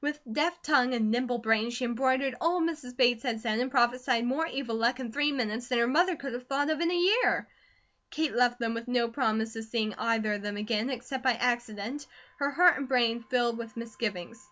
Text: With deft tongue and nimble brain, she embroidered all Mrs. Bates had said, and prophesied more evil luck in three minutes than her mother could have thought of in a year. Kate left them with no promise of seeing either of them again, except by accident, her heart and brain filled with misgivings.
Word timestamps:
With 0.00 0.20
deft 0.32 0.64
tongue 0.64 0.94
and 0.94 1.10
nimble 1.10 1.36
brain, 1.36 1.68
she 1.68 1.84
embroidered 1.84 2.34
all 2.40 2.62
Mrs. 2.62 2.96
Bates 2.96 3.24
had 3.24 3.42
said, 3.42 3.58
and 3.58 3.70
prophesied 3.70 4.24
more 4.24 4.46
evil 4.46 4.74
luck 4.76 4.98
in 5.00 5.12
three 5.12 5.30
minutes 5.32 5.68
than 5.68 5.78
her 5.78 5.86
mother 5.86 6.16
could 6.16 6.32
have 6.32 6.46
thought 6.46 6.70
of 6.70 6.80
in 6.80 6.90
a 6.90 6.94
year. 6.94 7.46
Kate 8.08 8.32
left 8.32 8.58
them 8.58 8.72
with 8.72 8.88
no 8.88 9.06
promise 9.08 9.54
of 9.54 9.64
seeing 9.66 9.92
either 9.98 10.32
of 10.32 10.40
them 10.42 10.56
again, 10.56 10.88
except 10.88 11.22
by 11.22 11.32
accident, 11.34 12.06
her 12.38 12.52
heart 12.52 12.78
and 12.78 12.88
brain 12.88 13.20
filled 13.28 13.58
with 13.58 13.76
misgivings. 13.76 14.48